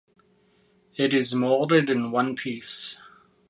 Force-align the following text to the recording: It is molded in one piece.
It 0.95 1.13
is 1.13 1.35
molded 1.35 1.87
in 1.87 2.09
one 2.09 2.35
piece. 2.35 2.97